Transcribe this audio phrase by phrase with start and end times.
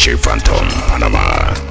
[0.00, 1.69] DJ Phantom Panamá.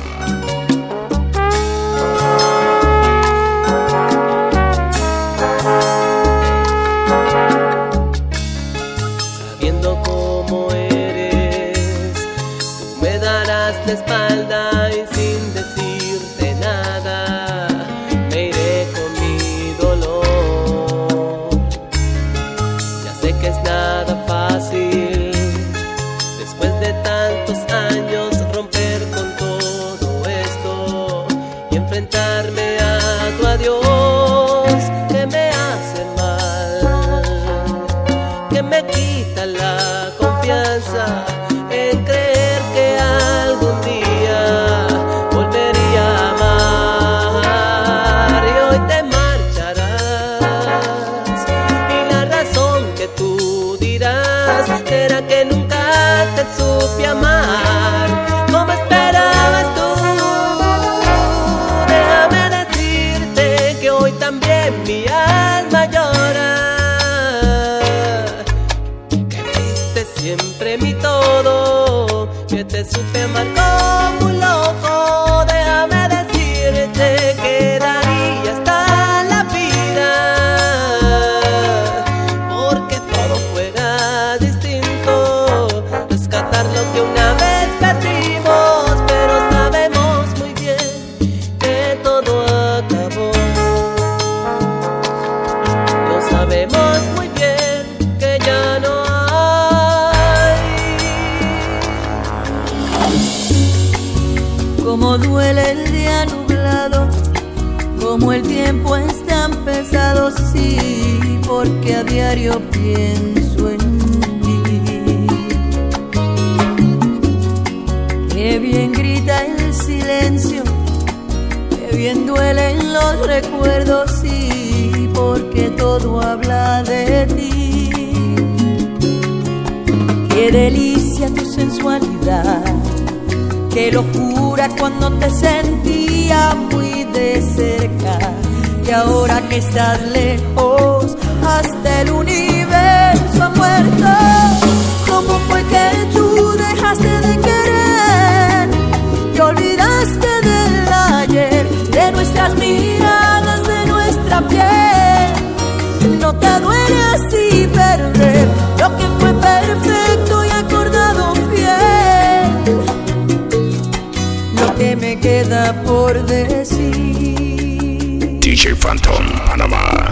[168.60, 170.12] DJ Phantom, Panamá.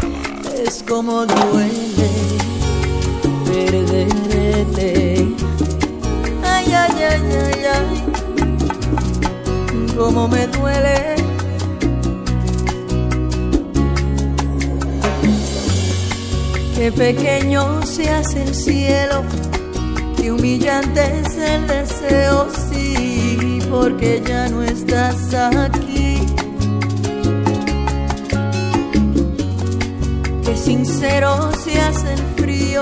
[0.66, 2.10] Es como duele
[3.46, 5.28] perderte.
[6.46, 7.88] Ay, ay, ay, ay, ay.
[9.98, 11.16] Como me duele.
[16.74, 19.26] Qué pequeño se hace el cielo,
[20.16, 25.87] qué humillante es el deseo, sí, porque ya no estás aquí
[30.68, 32.82] sincero se hace frío,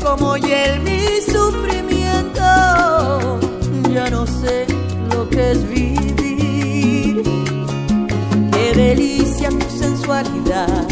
[0.00, 2.40] como hiel mi sufrimiento.
[3.92, 4.64] Ya no sé
[5.10, 7.22] lo que es vivir.
[8.52, 10.86] Qué delicia tu sensualidad,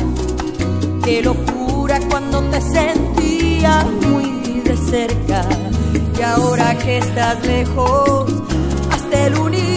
[1.04, 5.48] qué locura cuando te sentía muy de cerca.
[6.18, 8.32] Y ahora que estás lejos,
[8.90, 9.75] hasta el universo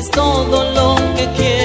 [0.00, 1.59] es todo lo que quiero.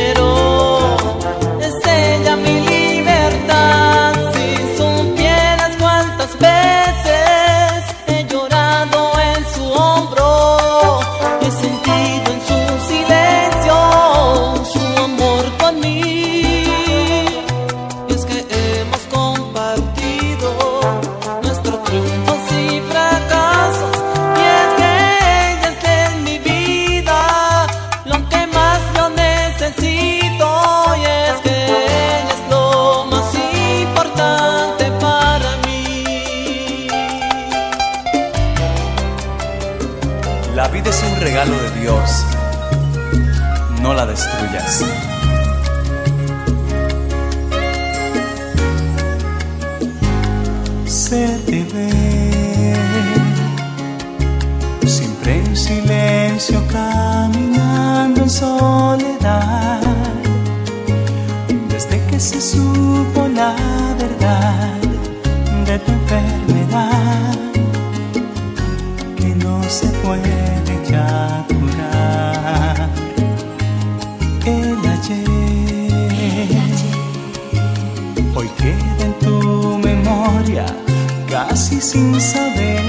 [81.81, 82.81] sin saber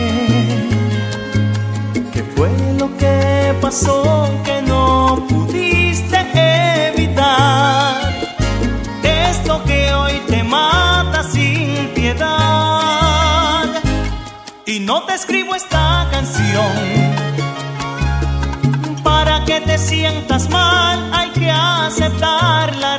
[2.13, 6.17] qué fue lo que pasó que no pudiste
[6.89, 8.13] evitar.
[9.03, 13.65] Esto que hoy te mata sin piedad.
[14.67, 16.73] Y no te escribo esta canción
[19.03, 22.96] para que te sientas mal, hay que aceptarla.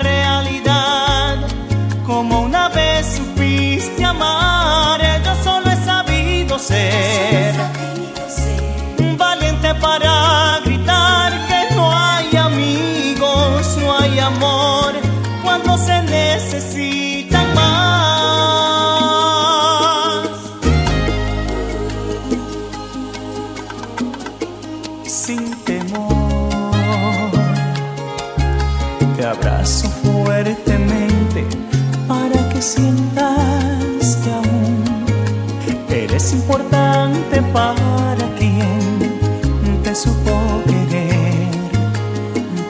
[37.41, 41.47] para quien te supo querer,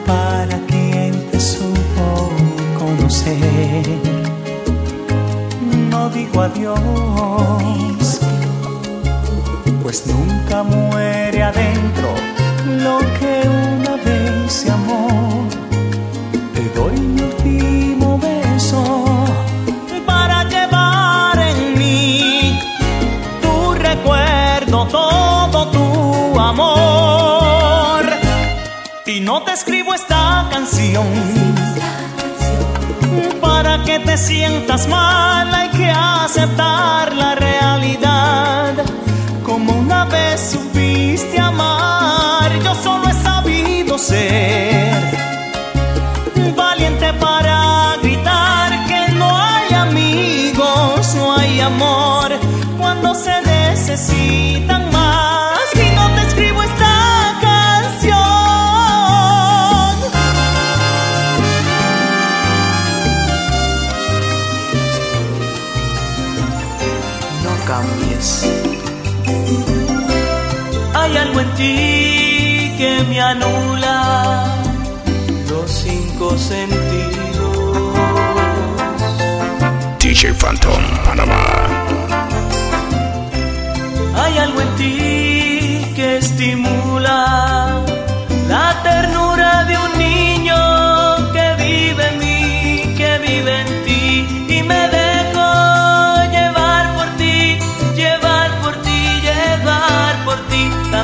[0.06, 2.30] para quien te supo
[2.78, 3.82] conocer.
[5.90, 8.20] No digo adiós,
[9.82, 12.08] pues nunca muere adentro
[12.84, 13.37] lo que
[33.40, 37.97] para que te sientas mal hay que aceptar la realidad.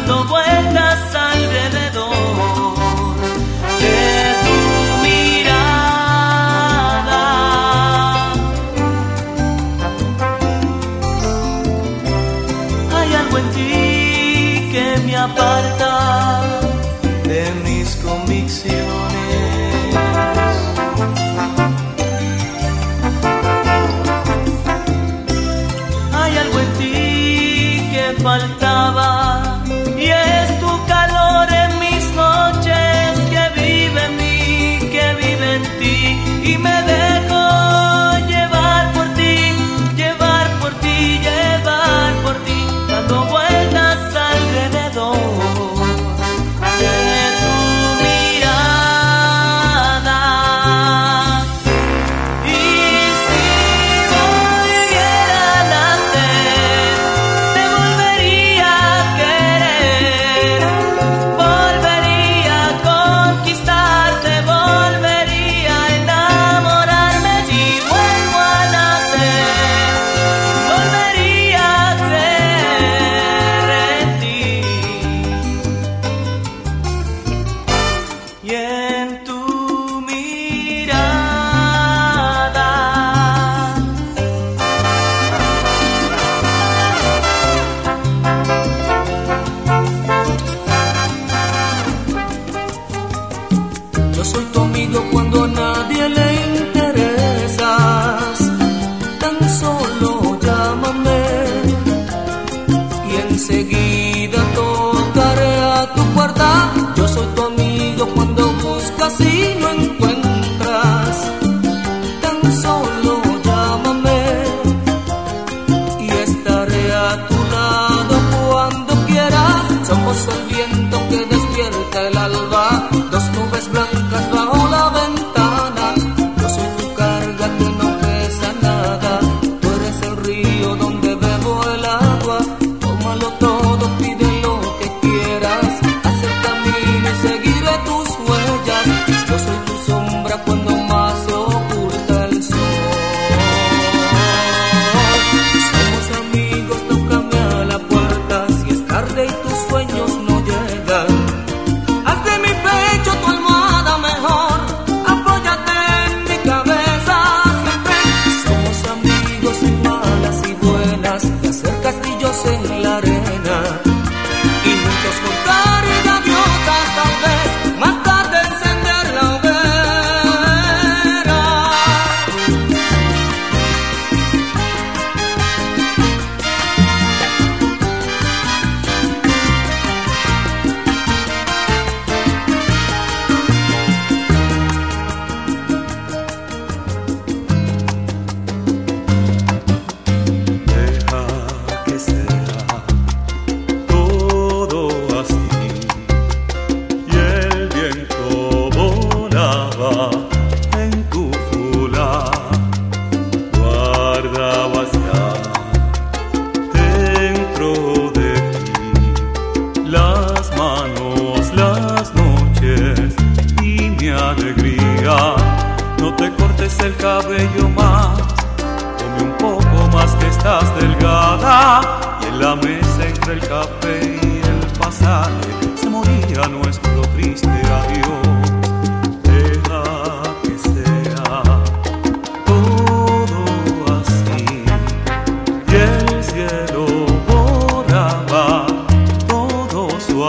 [0.06, 0.33] Cuando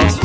[0.01, 0.24] us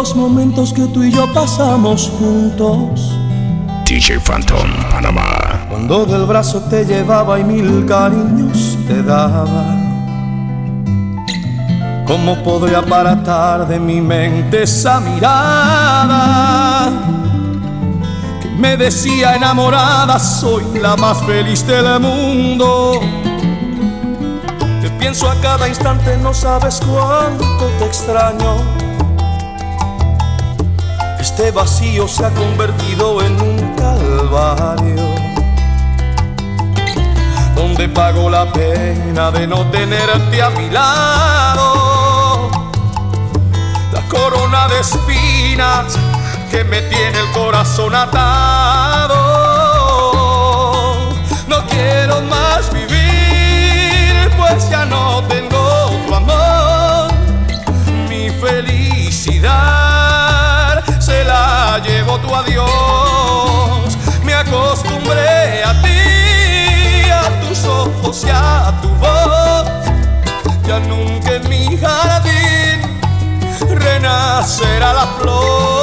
[0.00, 3.14] los momentos que tú y yo pasamos juntos.
[3.84, 5.66] DJ Phantom Panamá.
[5.68, 9.76] Cuando del brazo te llevaba y mil cariños te daba.
[12.06, 16.88] ¿Cómo podría aparatar de mi mente esa mirada?
[18.40, 23.00] Que me decía enamorada, soy la más feliz del mundo.
[24.80, 28.89] Te pienso a cada instante, no sabes cuánto te extraño
[31.30, 35.14] este vacío se ha convertido en un calvario,
[37.54, 42.50] donde pago la pena de no tenerte a mi lado.
[43.92, 45.96] La corona de espinas
[46.50, 49.16] que me tiene el corazón atado.
[51.46, 57.12] No quiero más vivir, pues ya no tengo tu amor,
[58.08, 59.89] mi felicidad
[61.82, 63.96] llevo tu adiós.
[64.22, 69.66] Me acostumbré a ti, a tus ojos y a tu voz.
[70.66, 73.00] Ya nunca en mi jardín
[73.78, 75.79] renacerá la flor.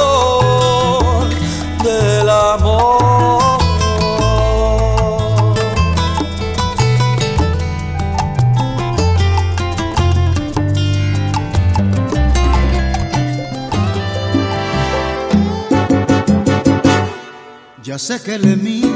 [17.98, 18.86] Sé que le miras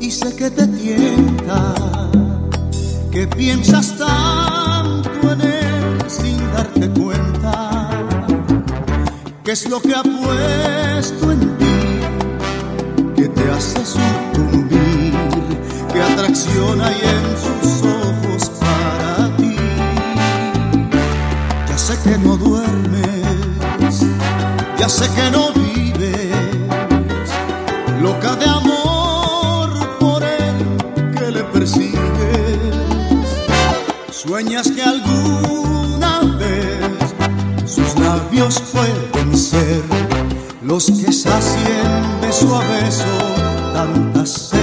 [0.00, 1.74] y sé que te tienta,
[3.10, 7.90] que piensas tanto en él sin darte cuenta,
[9.42, 11.80] que es lo que ha puesto en ti,
[13.16, 15.12] que te hace sucumbir,
[15.92, 19.56] que atracción hay en sus ojos para ti.
[21.68, 24.00] Ya sé que no duermes,
[24.78, 25.71] ya sé que no vives
[38.32, 39.82] sabios pueden ser.
[40.62, 43.04] Los que sacien beso a beso
[43.74, 44.58] tanta sed.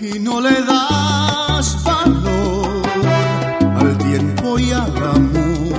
[0.00, 2.82] Y no le das valor
[3.78, 5.78] al tiempo y al amor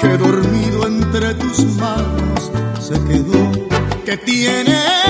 [0.00, 3.50] que dormido entre tus manos se quedó
[4.04, 5.01] que tiene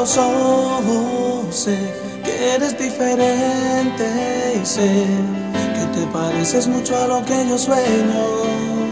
[0.00, 1.76] los ojos, sé
[2.24, 5.06] que eres diferente y sé
[5.74, 8.89] que te pareces mucho a lo que yo sueño.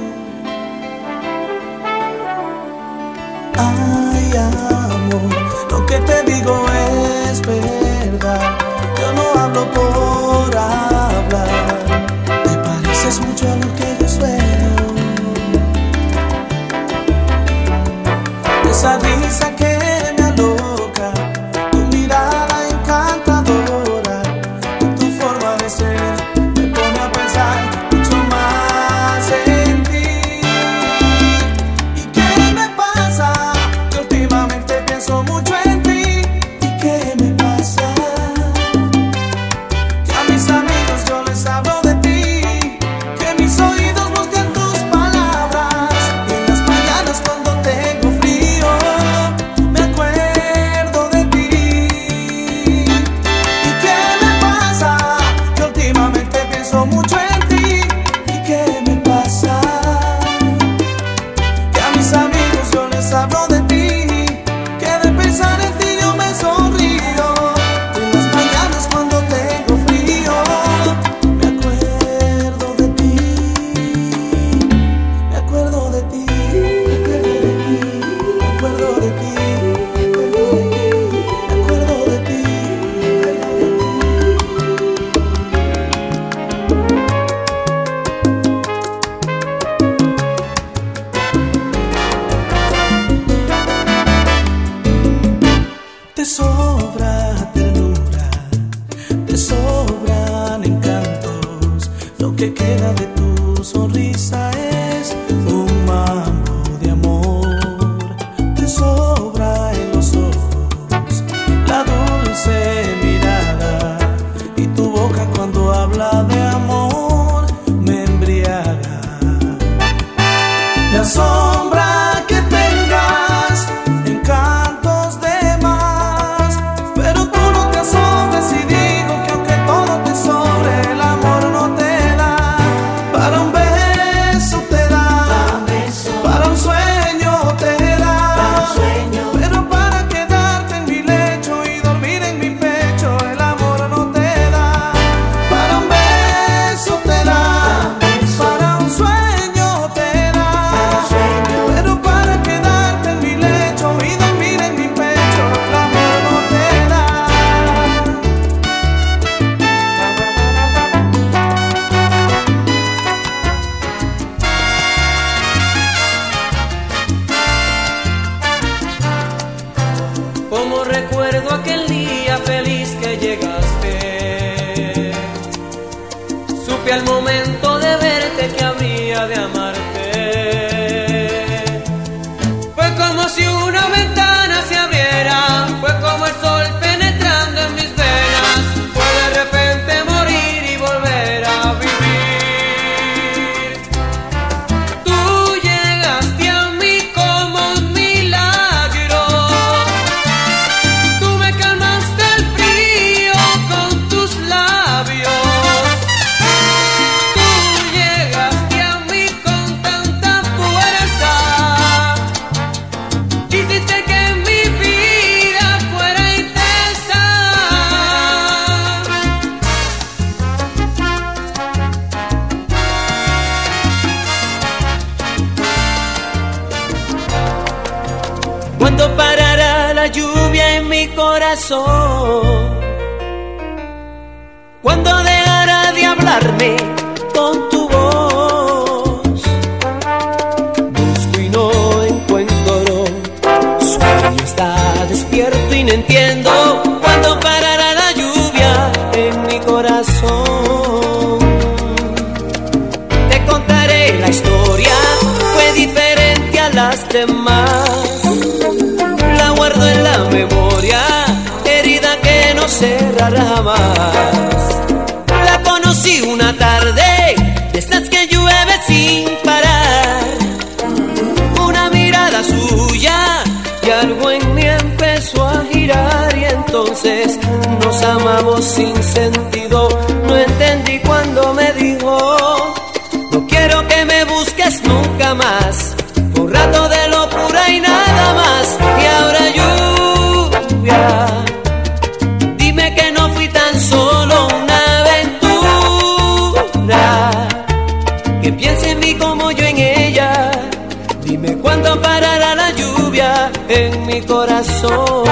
[304.29, 305.25] corazón.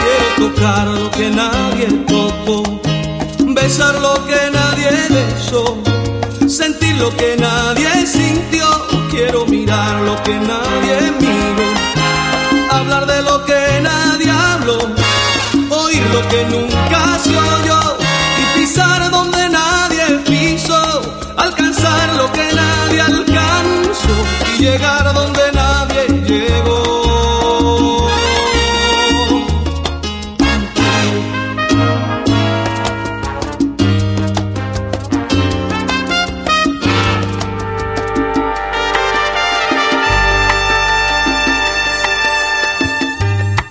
[0.00, 2.62] Quiero tocar lo que nadie tocó,
[3.54, 5.78] besar lo que nadie besó,
[6.46, 8.66] sentir lo que nadie sintió.
[9.10, 11.68] Quiero mirar lo que nadie miró,
[12.70, 14.78] hablar de lo que nadie habló,
[15.70, 17.96] oír lo que nunca se oyó
[18.40, 19.13] y pisar
[24.64, 28.08] llegar a donde nadie llegó.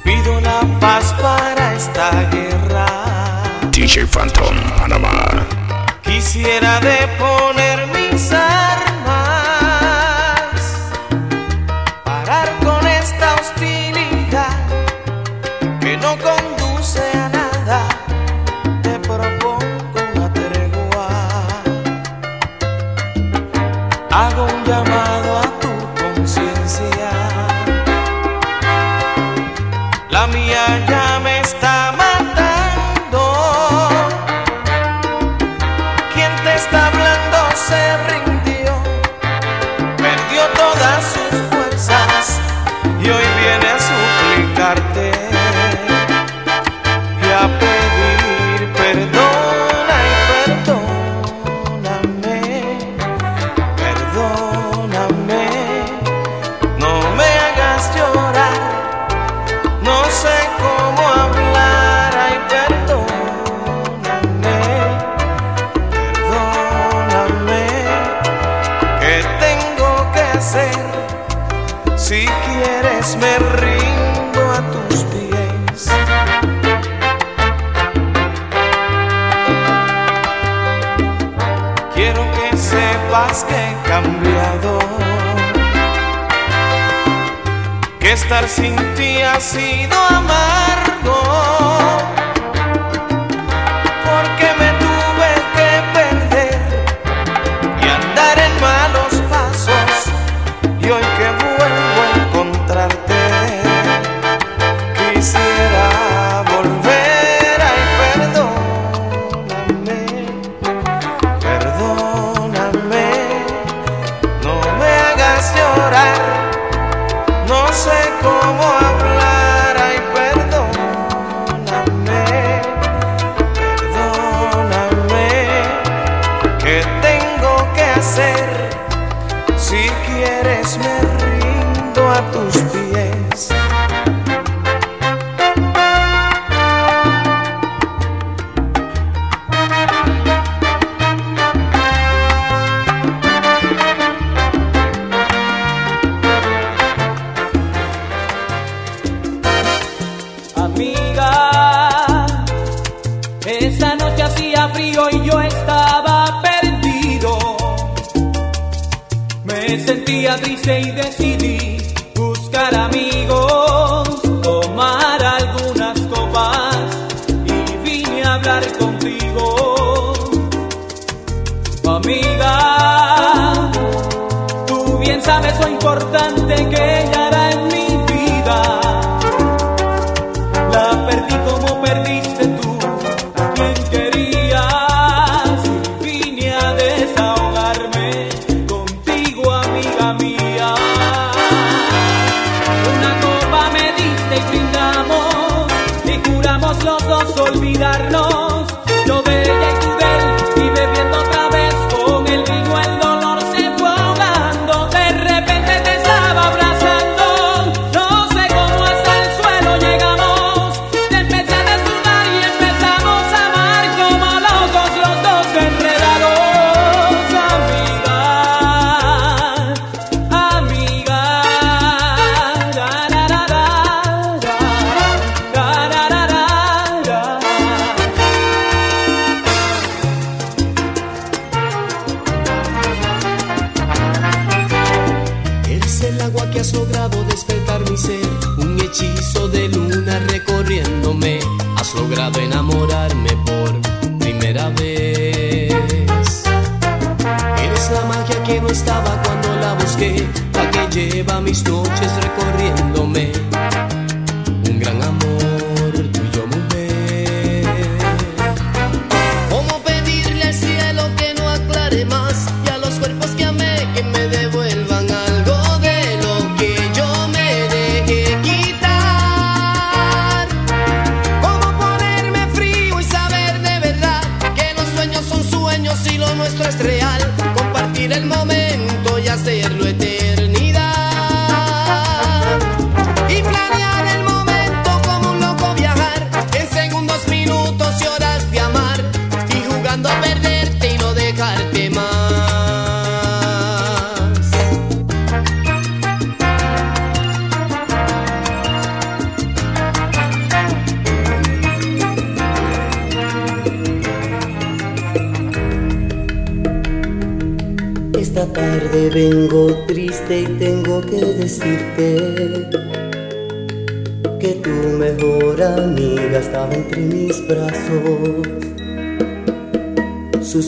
[0.03, 2.85] Pido la paz para esta guerra.
[3.71, 5.25] DJ Phantom Panamá.
[6.03, 7.02] Quisiera de
[16.83, 17.32] sea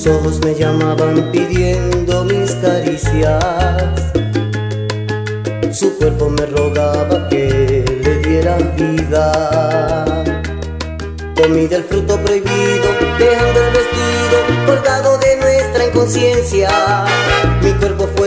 [0.07, 4.13] Ojos me llamaban pidiendo mis caricias.
[5.71, 10.05] Su cuerpo me rogaba que le diera vida.
[11.35, 12.87] Comí del fruto prohibido,
[13.17, 16.69] dejando el vestido colgado de nuestra inconsciencia.
[17.63, 18.24] Mi cuerpo fue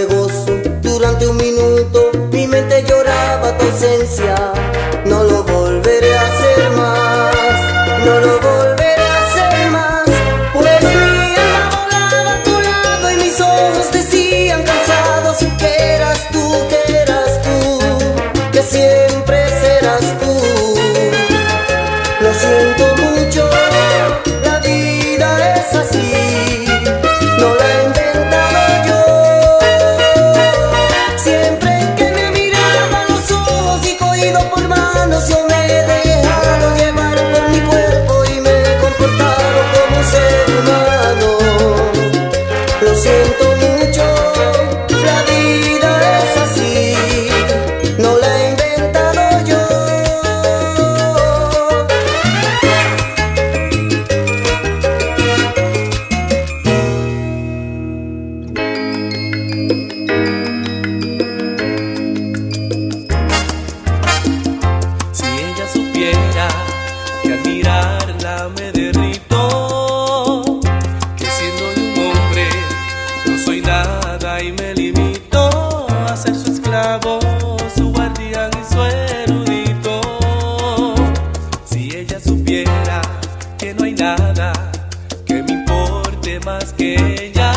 [86.99, 87.53] ella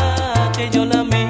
[0.56, 1.21] que yo la miro.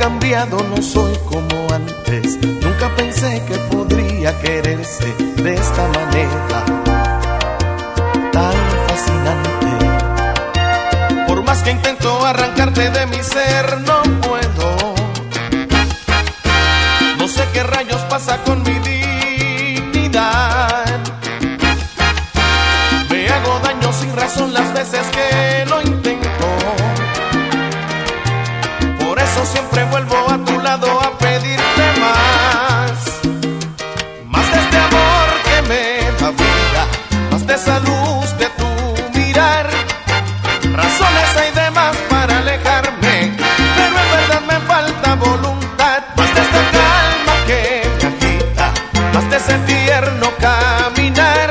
[0.00, 2.38] Cambiado, no soy como antes.
[2.62, 6.64] Nunca pensé que podría quererse de esta manera
[8.32, 8.54] tan
[8.88, 9.66] fascinante.
[11.28, 14.94] Por más que intento arrancarte de mi ser, no puedo.
[17.18, 18.78] No sé qué rayos pasa con mi
[19.92, 20.24] dignidad.
[23.10, 25.49] Me hago daño sin razón las veces que
[29.90, 32.92] vuelvo a tu lado a pedirte más.
[34.26, 35.84] Más de este amor que me
[36.18, 36.82] da vida,
[37.30, 39.68] más de esa luz de tu mirar.
[40.74, 43.36] Razones hay de más para alejarme,
[43.76, 46.02] pero en verdad me falta voluntad.
[46.16, 47.62] Más de esta calma que
[47.98, 48.66] me agita,
[49.14, 51.50] más de ese tierno caminar.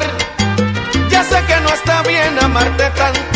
[1.10, 3.29] Ya sé que no está bien amarte tanto,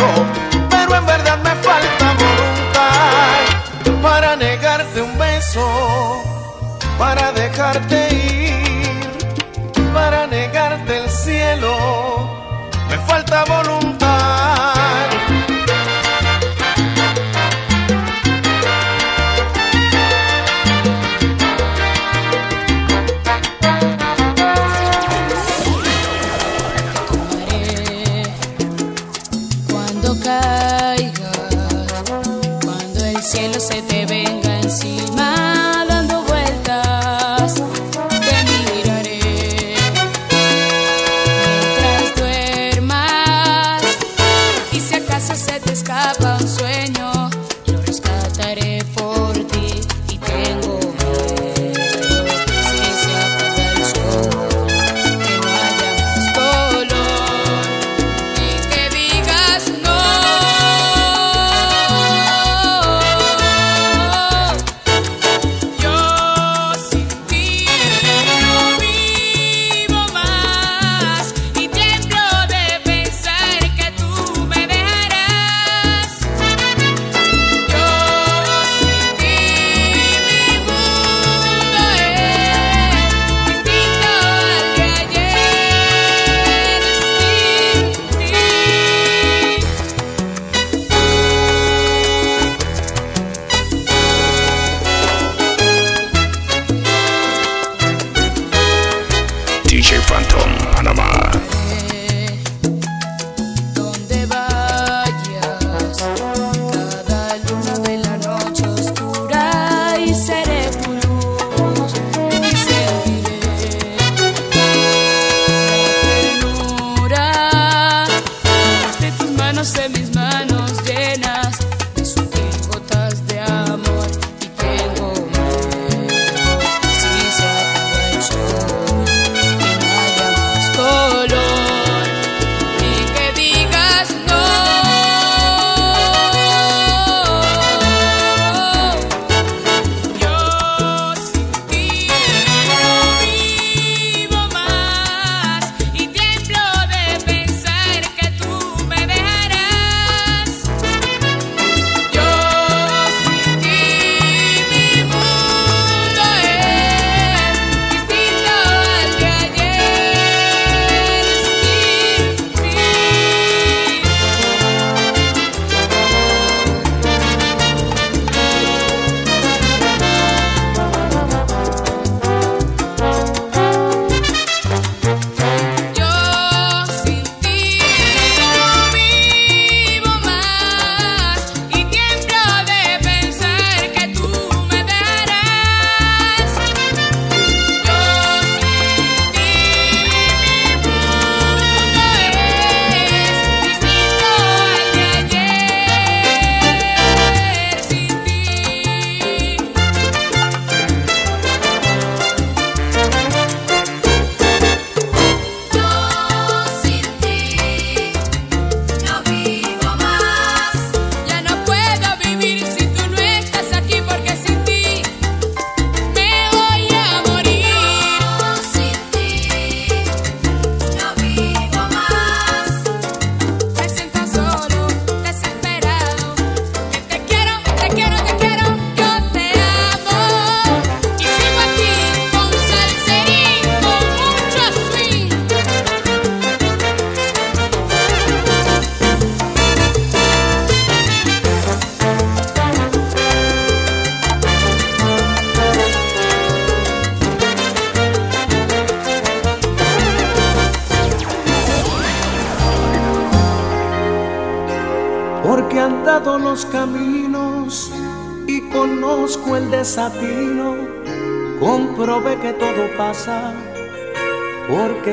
[7.74, 8.33] para dejarte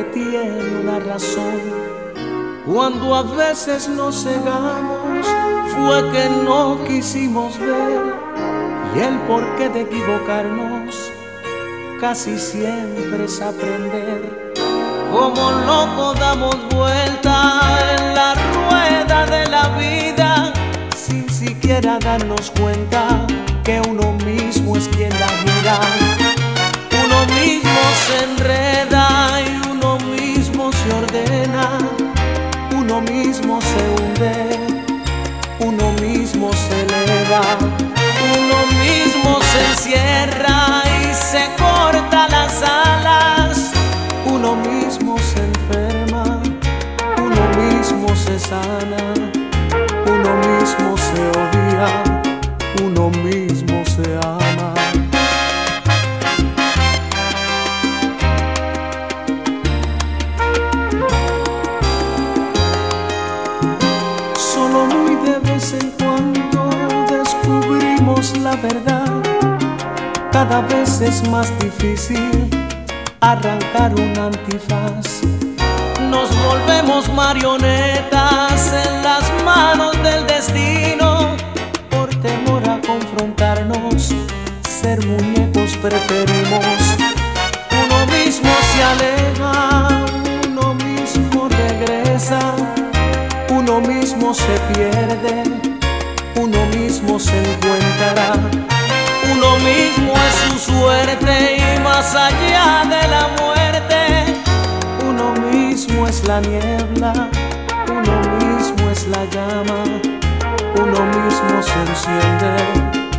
[0.04, 1.60] tiene una razón.
[2.66, 5.26] Cuando a veces nos cegamos
[5.74, 8.14] fue que no quisimos ver
[8.94, 10.94] y el porqué de equivocarnos
[12.00, 14.52] casi siempre es aprender.
[15.12, 20.52] Como loco damos vuelta en la rueda de la vida
[20.96, 23.26] sin siquiera darnos cuenta
[23.64, 26.09] que uno mismo es quien la gira.
[70.50, 72.50] Cada vez es más difícil
[73.20, 75.22] arrancar un antifaz.
[76.10, 81.36] Nos volvemos marionetas en las manos del destino.
[81.88, 84.12] Por temor a confrontarnos,
[84.68, 86.96] ser muñecos preferimos.
[87.84, 90.04] Uno mismo se aleja,
[90.48, 92.40] uno mismo regresa,
[93.50, 95.44] uno mismo se pierde,
[96.34, 98.79] uno mismo se encuentra.
[99.32, 104.40] Uno mismo es su suerte y más allá de la muerte,
[105.08, 107.28] uno mismo es la niebla,
[107.88, 109.84] uno mismo es la llama,
[110.74, 112.54] uno mismo se enciende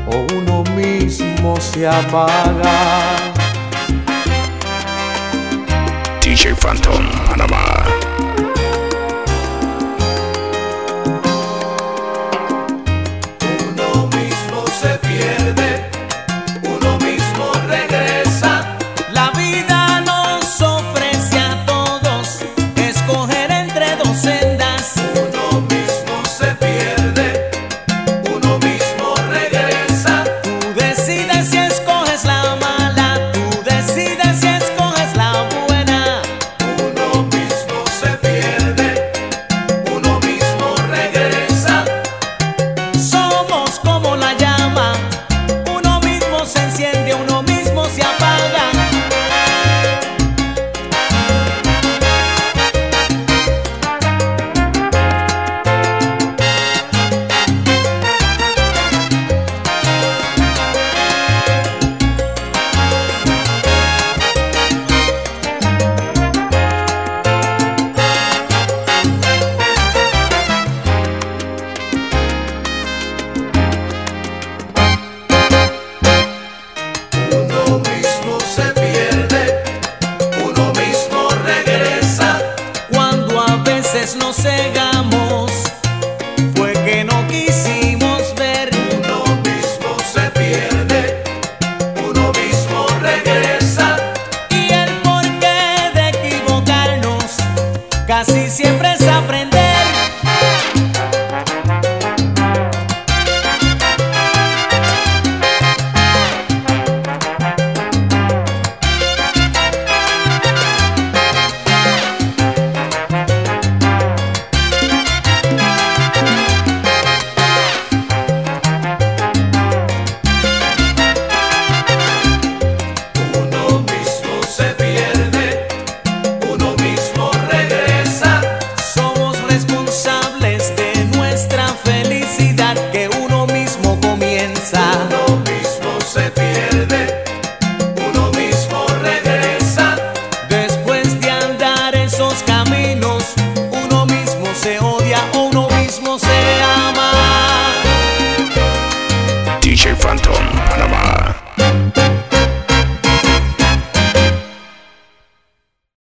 [0.08, 3.32] o uno mismo se apaga.
[6.22, 7.61] DJ Phantom Panamá.